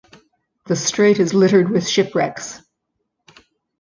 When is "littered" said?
1.35-1.69